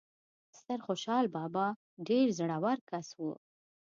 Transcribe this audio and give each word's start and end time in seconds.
ستر 0.57 0.79
خوشال 0.85 1.25
بابا 1.35 1.67
ډیر 2.07 2.27
زړه 2.39 2.57
ور 2.63 2.79
کس 2.89 3.07
وو 3.19 3.33